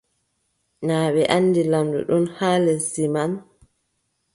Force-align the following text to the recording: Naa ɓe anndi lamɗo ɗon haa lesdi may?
Naa 0.87 1.07
ɓe 1.13 1.21
anndi 1.35 1.61
lamɗo 1.71 1.99
ɗon 2.09 2.25
haa 2.37 2.57
lesdi 2.65 3.03
may? 3.13 3.31